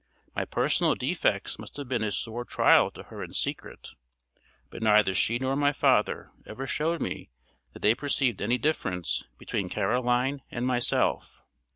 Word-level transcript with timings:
My 0.35 0.45
personal 0.45 0.95
defects 0.95 1.59
must 1.59 1.77
have 1.77 1.87
been 1.87 2.01
a 2.03 2.11
sore 2.11 2.43
trial 2.43 2.89
to 2.89 3.03
her 3.03 3.23
in 3.23 3.33
secret, 3.33 3.89
but 4.71 4.81
neither 4.81 5.13
she 5.13 5.37
nor 5.37 5.55
my 5.55 5.71
father 5.71 6.31
ever 6.47 6.65
showed 6.65 7.01
me 7.03 7.29
that 7.73 7.83
they 7.83 7.93
perceived 7.93 8.41
any 8.41 8.57
difference 8.57 9.21
between 9.37 9.69
Caroline 9.69 10.41
and 10.49 10.65
myself. 10.65 11.43